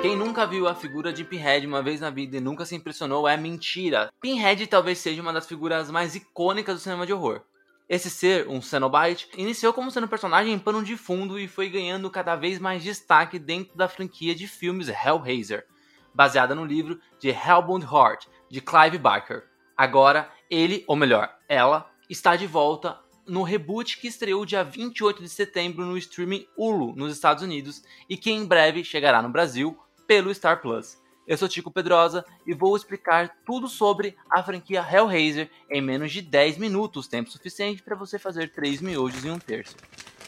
[0.00, 3.26] Quem nunca viu a figura de Pinhead uma vez na vida e nunca se impressionou
[3.26, 4.12] é mentira.
[4.20, 7.42] Pinhead talvez seja uma das figuras mais icônicas do cinema de horror.
[7.88, 11.68] Esse ser, um Cenobite, iniciou como sendo um personagem em pano de fundo e foi
[11.68, 15.66] ganhando cada vez mais destaque dentro da franquia de filmes Hellraiser,
[16.14, 19.48] baseada no livro de Hellbound Heart, de Clive Barker.
[19.76, 25.28] Agora, ele, ou melhor, ela, está de volta no reboot que estreou dia 28 de
[25.28, 29.76] setembro no streaming Hulu nos Estados Unidos e que em breve chegará no Brasil
[30.08, 30.98] pelo Star Plus.
[31.26, 36.22] Eu sou Tico Pedrosa e vou explicar tudo sobre a franquia Hellraiser em menos de
[36.22, 39.76] 10 minutos, tempo suficiente para você fazer 3 miojos em um terço.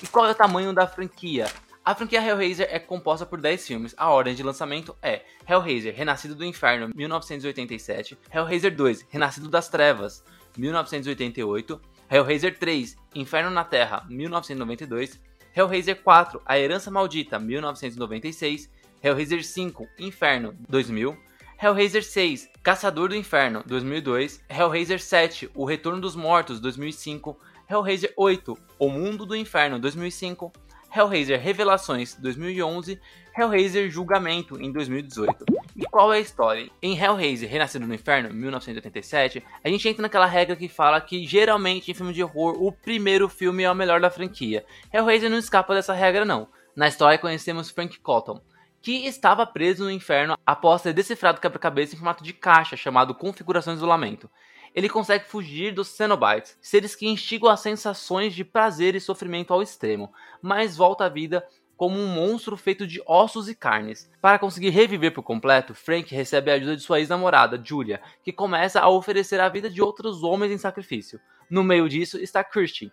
[0.02, 1.46] E qual é o tamanho da franquia?
[1.82, 3.94] A franquia Hellraiser é composta por 10 filmes.
[3.96, 10.22] A ordem de lançamento é Hellraiser Renascido do Inferno, 1987, Hellraiser 2 Renascido das Trevas,
[10.58, 15.18] 1988, Hellraiser 3 Inferno na Terra, 1992,
[15.56, 18.70] Hellraiser 4 A Herança Maldita, 1996,
[19.02, 21.16] Hellraiser 5 Inferno, 2000,
[21.62, 28.58] Hellraiser 6 Caçador do Inferno, 2002, Hellraiser 7 O Retorno dos Mortos, 2005, Hellraiser 8
[28.78, 30.52] O Mundo do Inferno, 2005,
[30.94, 33.00] Hellraiser Revelações 2011,
[33.36, 35.44] Hellraiser Julgamento em 2018.
[35.76, 36.68] E qual é a história?
[36.82, 41.90] Em Hellraiser Renascido no Inferno, 1987, a gente entra naquela regra que fala que geralmente
[41.90, 44.64] em filme de horror o primeiro filme é o melhor da franquia.
[44.92, 46.48] Hellraiser não escapa dessa regra não.
[46.74, 48.40] Na história conhecemos Frank Cotton,
[48.80, 53.14] que estava preso no inferno após ter decifrado o quebra-cabeça em formato de caixa chamado
[53.14, 54.30] Configuração Isolamento
[54.74, 59.62] ele consegue fugir dos Cenobites, seres que instigam as sensações de prazer e sofrimento ao
[59.62, 61.44] extremo, mas volta à vida
[61.76, 64.10] como um monstro feito de ossos e carnes.
[64.20, 68.80] Para conseguir reviver por completo, Frank recebe a ajuda de sua ex-namorada, Julia, que começa
[68.80, 71.18] a oferecer a vida de outros homens em sacrifício.
[71.48, 72.90] No meio disso está Christian,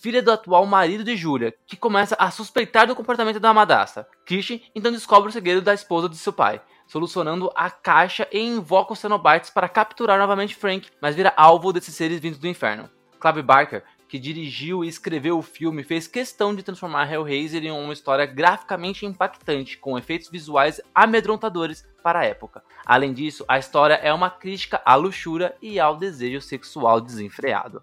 [0.00, 4.06] filha do atual marido de Julia, que começa a suspeitar do comportamento da madrasta.
[4.24, 8.92] Christian então descobre o segredo da esposa de seu pai, solucionando a caixa e invoca
[8.92, 12.88] os Cenobites para capturar novamente Frank, mas vira alvo desses seres vindos do inferno.
[13.20, 17.92] Clive Barker, que dirigiu e escreveu o filme, fez questão de transformar Hellraiser em uma
[17.92, 22.62] história graficamente impactante, com efeitos visuais amedrontadores para a época.
[22.86, 27.82] Além disso, a história é uma crítica à luxúria e ao desejo sexual desenfreado.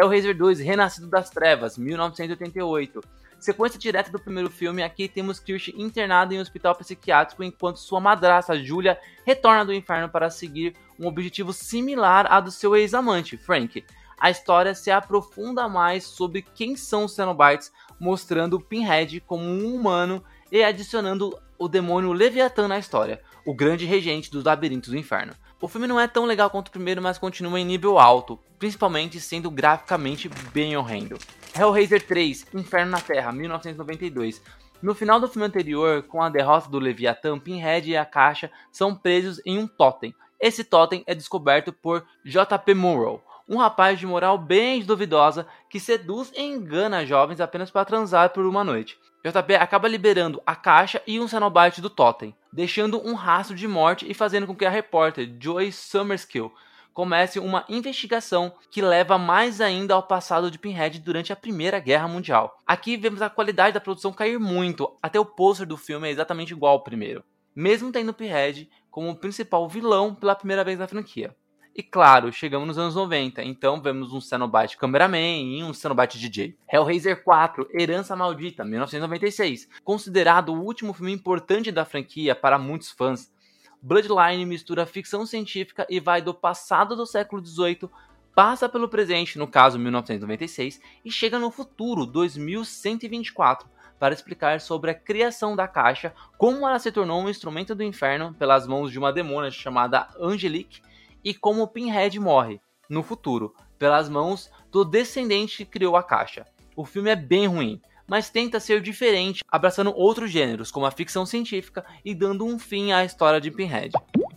[0.00, 3.00] Hellraiser 2 Renascido das Trevas, 1988
[3.38, 7.98] Sequência direta do primeiro filme, aqui temos Kirsch internado em um hospital psiquiátrico enquanto sua
[7.98, 13.82] madrasta, Julia, retorna do inferno para seguir um objetivo similar ao do seu ex-amante, Frank.
[14.18, 20.22] A história se aprofunda mais sobre quem são os Cenobites, mostrando Pinhead como um humano
[20.52, 25.34] e adicionando o demônio Leviathan na história, o grande regente dos labirintos do inferno.
[25.60, 29.20] O filme não é tão legal quanto o primeiro, mas continua em nível alto, principalmente
[29.20, 31.18] sendo graficamente bem horrendo.
[31.54, 34.42] Hellraiser 3, Inferno na Terra, 1992.
[34.80, 38.94] No final do filme anterior, com a derrota do Leviatã, Pinhead e a Caixa são
[38.94, 40.14] presos em um totem.
[40.40, 42.72] Esse totem é descoberto por J.P.
[42.72, 48.30] Murrow, um rapaz de moral bem duvidosa que seduz e engana jovens apenas para transar
[48.30, 48.96] por uma noite.
[49.24, 54.08] JP acaba liberando a caixa e um Cenobite do Totem, deixando um rastro de morte
[54.08, 56.52] e fazendo com que a repórter Joy Summerskill
[56.94, 62.06] comece uma investigação que leva mais ainda ao passado de Pinhead durante a Primeira Guerra
[62.06, 62.56] Mundial.
[62.64, 66.52] Aqui vemos a qualidade da produção cair muito, até o pôster do filme é exatamente
[66.52, 67.24] igual ao primeiro,
[67.54, 71.34] mesmo tendo Pinhead como principal vilão pela primeira vez na franquia.
[71.74, 76.56] E claro, chegamos nos anos 90, então vemos um Cenobite Cameraman e um Cenobite DJ.
[76.70, 79.68] Hellraiser 4, Herança Maldita, 1996.
[79.84, 83.32] Considerado o último filme importante da franquia para muitos fãs,
[83.80, 87.90] Bloodline mistura ficção científica e vai do passado do século 18
[88.34, 94.94] passa pelo presente, no caso 1996, e chega no futuro, 2124, para explicar sobre a
[94.94, 99.12] criação da caixa, como ela se tornou um instrumento do inferno pelas mãos de uma
[99.12, 100.80] demônia chamada Angelique
[101.24, 106.44] e como Pinhead morre, no futuro, pelas mãos do descendente que criou a caixa.
[106.76, 111.24] O filme é bem ruim, mas tenta ser diferente, abraçando outros gêneros, como a ficção
[111.24, 113.92] científica e dando um fim à história de Pinhead.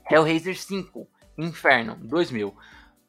[0.10, 1.08] Hellraiser 5
[1.38, 2.56] Inferno 2000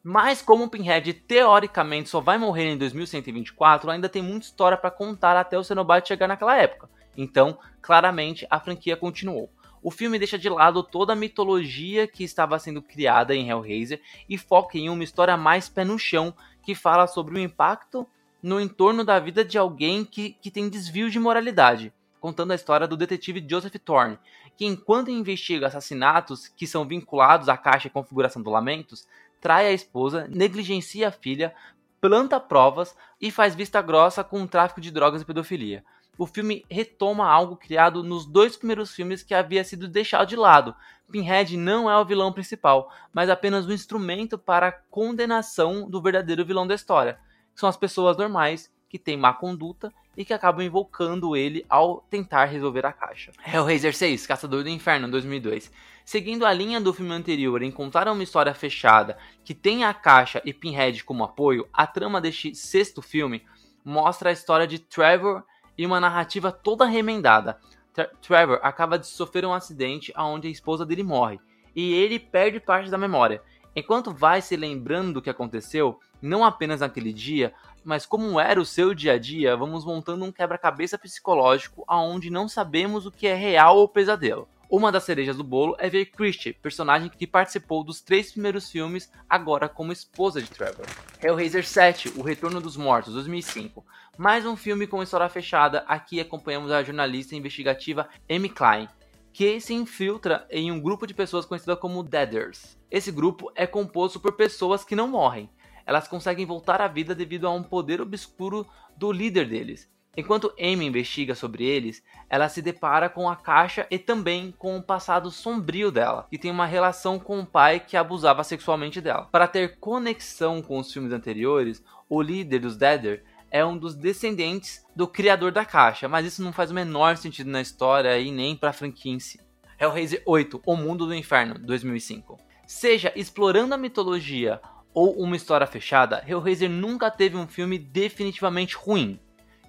[0.07, 5.35] mas como Pinhead teoricamente só vai morrer em 2124, ainda tem muita história para contar
[5.35, 6.87] até o Cenobite chegar naquela época.
[7.17, 9.49] Então, claramente, a franquia continuou
[9.85, 14.35] o filme deixa de lado toda a mitologia que estava sendo criada em Hellraiser e
[14.35, 16.33] foca em uma história mais pé no chão
[16.63, 18.07] que fala sobre o impacto
[18.41, 22.87] no entorno da vida de alguém que, que tem desvio de moralidade, contando a história
[22.87, 24.17] do detetive Joseph Thorne,
[24.57, 29.07] que enquanto investiga assassinatos que são vinculados à caixa e configuração do Lamentos,
[29.39, 31.53] trai a esposa, negligencia a filha,
[32.01, 35.85] planta provas e faz vista grossa com o tráfico de drogas e pedofilia.
[36.17, 40.75] O filme retoma algo criado nos dois primeiros filmes que havia sido deixado de lado.
[41.11, 46.45] Pinhead não é o vilão principal, mas apenas um instrumento para a condenação do verdadeiro
[46.45, 47.19] vilão da história,
[47.53, 52.45] são as pessoas normais que têm má conduta e que acabam invocando ele ao tentar
[52.45, 53.31] resolver a caixa.
[53.45, 55.71] Hellraiser 6, Caçador do Inferno, 2002.
[56.05, 60.41] Seguindo a linha do filme anterior em contar uma história fechada que tem a caixa
[60.45, 63.43] e Pinhead como apoio, a trama deste sexto filme
[63.83, 65.43] mostra a história de Trevor
[65.77, 67.59] e uma narrativa toda remendada.
[67.93, 71.39] Tra Trevor acaba de sofrer um acidente onde a esposa dele morre
[71.75, 73.41] e ele perde parte da memória.
[73.75, 78.65] Enquanto vai se lembrando do que aconteceu, não apenas naquele dia, mas como era o
[78.65, 83.35] seu dia a dia, vamos montando um quebra-cabeça psicológico aonde não sabemos o que é
[83.35, 84.47] real ou pesadelo.
[84.69, 89.11] Uma das cerejas do bolo é ver Christie, personagem que participou dos três primeiros filmes,
[89.29, 90.87] agora como esposa de Trevor.
[91.21, 93.85] Hellraiser 7, O Retorno dos Mortos, 2005.
[94.17, 98.89] Mais um filme com história fechada, aqui acompanhamos a jornalista investigativa Amy Klein,
[99.31, 102.75] que se infiltra em um grupo de pessoas conhecida como Deaders.
[102.89, 105.47] Esse grupo é composto por pessoas que não morrem,
[105.85, 108.65] elas conseguem voltar à vida devido a um poder obscuro
[108.97, 109.87] do líder deles.
[110.17, 114.83] Enquanto Amy investiga sobre eles, ela se depara com a caixa e também com o
[114.83, 119.27] passado sombrio dela, que tem uma relação com o pai que abusava sexualmente dela.
[119.31, 124.85] Para ter conexão com os filmes anteriores, o líder dos Deader é um dos descendentes
[124.95, 128.55] do criador da caixa, mas isso não faz o menor sentido na história e nem
[128.55, 129.39] para a franquia em si.
[129.79, 132.37] Hellraiser 8, O Mundo do Inferno, 2005.
[132.65, 134.61] Seja explorando a mitologia
[134.93, 139.19] ou uma história fechada, Hellraiser nunca teve um filme definitivamente ruim.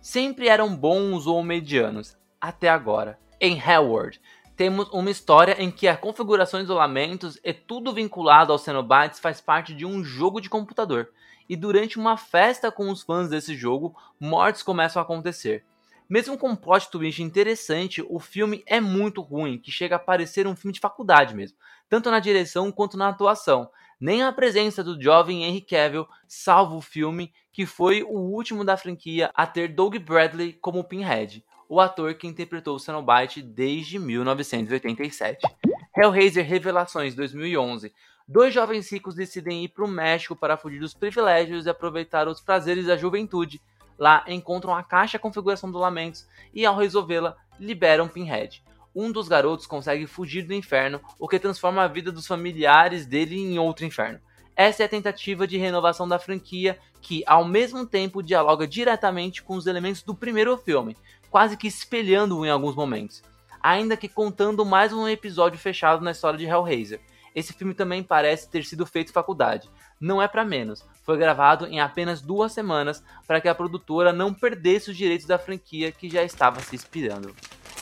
[0.09, 3.19] Sempre eram bons ou medianos, até agora.
[3.41, 4.21] Em Hellworld,
[4.57, 9.41] temos uma história em que a configuração de isolamentos e tudo vinculado aos Cenobites faz
[9.41, 11.09] parte de um jogo de computador.
[11.49, 15.65] E durante uma festa com os fãs desse jogo, mortes começam a acontecer.
[16.09, 20.47] Mesmo com um plot twist interessante, o filme é muito ruim, que chega a parecer
[20.47, 21.59] um filme de faculdade mesmo,
[21.89, 23.69] tanto na direção quanto na atuação.
[24.01, 28.77] Nem a presença do jovem Henry Cavill salva o filme, que foi o último da
[28.77, 35.41] franquia a ter Doug Bradley como Pinhead, o ator que interpretou o Cenobite desde 1987.
[35.97, 37.93] Hellraiser Revelações 2011.
[38.29, 42.41] Dois jovens ricos decidem ir para o México para fugir dos privilégios e aproveitar os
[42.41, 43.61] prazeres da juventude.
[43.99, 48.63] Lá encontram a caixa configuração do Lamentos e, ao resolvê-la, liberam Pinhead
[48.97, 53.39] um dos garotos consegue fugir do inferno, o que transforma a vida dos familiares dele
[53.39, 54.19] em outro inferno.
[54.57, 59.55] Essa é a tentativa de renovação da franquia, que ao mesmo tempo dialoga diretamente com
[59.55, 60.97] os elementos do primeiro filme,
[61.31, 63.23] quase que espelhando-o em alguns momentos,
[63.63, 66.99] ainda que contando mais um episódio fechado na história de Hellraiser.
[67.37, 69.69] Esse filme também parece ter sido feito faculdade.
[70.01, 74.33] Não é para menos, foi gravado em apenas duas semanas para que a produtora não
[74.33, 77.37] perdesse os direitos da franquia que já estava se inspirando.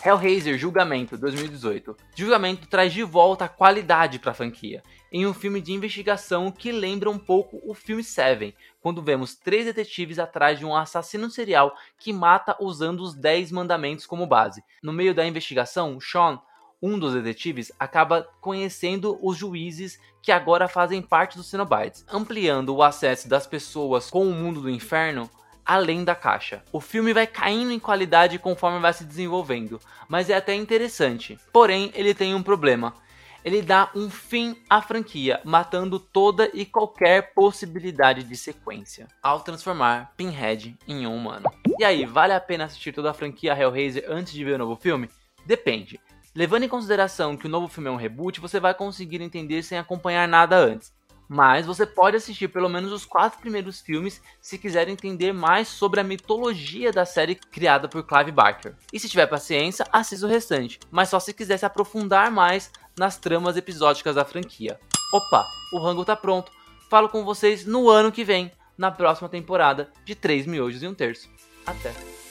[0.05, 1.97] Hellraiser Julgamento 2018.
[2.17, 6.73] Julgamento traz de volta a qualidade para a franquia, em um filme de investigação que
[6.73, 11.75] lembra um pouco o filme Seven, quando vemos três detetives atrás de um assassino serial
[11.97, 14.63] que mata usando os 10 mandamentos como base.
[14.83, 16.41] No meio da investigação, Sean,
[16.85, 22.83] um dos detetives, acaba conhecendo os juízes que agora fazem parte dos Cenobites, ampliando o
[22.83, 25.31] acesso das pessoas com o mundo do inferno
[25.65, 26.63] além da caixa.
[26.71, 31.39] O filme vai caindo em qualidade conforme vai se desenvolvendo, mas é até interessante.
[31.51, 32.95] Porém, ele tem um problema.
[33.43, 40.13] Ele dá um fim à franquia, matando toda e qualquer possibilidade de sequência, ao transformar
[40.17, 41.51] Pinhead em um humano.
[41.79, 44.77] E aí, vale a pena assistir toda a franquia Hellraiser antes de ver o novo
[44.77, 45.09] filme?
[45.47, 46.01] Depende.
[46.35, 49.79] Levando em consideração que o novo filme é um reboot, você vai conseguir entender sem
[49.79, 50.93] acompanhar nada antes
[51.29, 56.01] mas você pode assistir pelo menos os quatro primeiros filmes se quiser entender mais sobre
[56.01, 58.75] a mitologia da série criada por Clive Barker.
[58.93, 63.17] E se tiver paciência, assista o restante, mas só se quiser se aprofundar mais nas
[63.17, 64.79] tramas episódicas da franquia.
[65.13, 66.53] Opa, o rango tá pronto.
[66.91, 70.95] Falo com vocês no ano que vem, na próxima temporada de 3 miojos e um
[70.95, 71.29] terço.
[71.67, 72.24] Até!